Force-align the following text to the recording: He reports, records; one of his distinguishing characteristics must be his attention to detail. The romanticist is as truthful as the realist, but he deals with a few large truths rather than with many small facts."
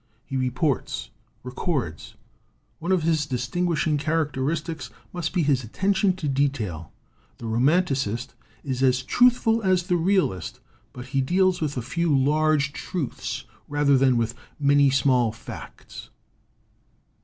He 0.25 0.35
reports, 0.35 1.11
records; 1.43 2.15
one 2.79 2.91
of 2.91 3.03
his 3.03 3.27
distinguishing 3.27 3.99
characteristics 3.99 4.89
must 5.13 5.31
be 5.31 5.43
his 5.43 5.63
attention 5.63 6.15
to 6.15 6.27
detail. 6.27 6.91
The 7.37 7.45
romanticist 7.45 8.33
is 8.63 8.81
as 8.81 9.03
truthful 9.03 9.61
as 9.61 9.83
the 9.83 9.97
realist, 9.97 10.59
but 10.91 11.09
he 11.13 11.21
deals 11.21 11.61
with 11.61 11.77
a 11.77 11.83
few 11.83 12.17
large 12.17 12.73
truths 12.73 13.43
rather 13.67 13.95
than 13.95 14.17
with 14.17 14.33
many 14.59 14.89
small 14.89 15.31
facts." 15.31 16.09